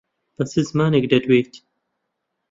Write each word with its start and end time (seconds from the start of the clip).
بە 0.35 0.43
چ 0.51 0.53
زمانێک 0.69 1.05
دەدوێیت؟ 1.11 1.53